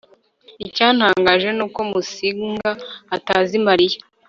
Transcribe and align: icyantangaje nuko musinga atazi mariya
icyantangaje 0.65 1.49
nuko 1.57 1.79
musinga 1.91 2.69
atazi 3.17 3.55
mariya 3.67 3.97